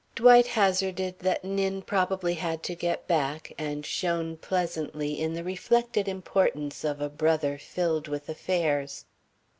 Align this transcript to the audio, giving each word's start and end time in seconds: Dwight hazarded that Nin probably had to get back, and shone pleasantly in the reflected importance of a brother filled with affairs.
Dwight 0.15 0.47
hazarded 0.47 1.19
that 1.19 1.43
Nin 1.45 1.83
probably 1.83 2.33
had 2.33 2.63
to 2.63 2.73
get 2.73 3.07
back, 3.07 3.53
and 3.55 3.85
shone 3.85 4.35
pleasantly 4.35 5.21
in 5.21 5.35
the 5.35 5.43
reflected 5.43 6.07
importance 6.07 6.83
of 6.83 7.01
a 7.01 7.07
brother 7.07 7.59
filled 7.59 8.07
with 8.07 8.27
affairs. 8.27 9.05